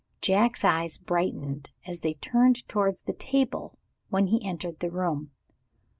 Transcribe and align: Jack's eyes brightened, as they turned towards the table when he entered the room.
Jack's 0.19 0.63
eyes 0.65 0.97
brightened, 0.97 1.69
as 1.85 1.99
they 1.99 2.15
turned 2.15 2.67
towards 2.67 3.01
the 3.01 3.13
table 3.13 3.77
when 4.09 4.25
he 4.25 4.43
entered 4.43 4.79
the 4.79 4.89
room. 4.89 5.29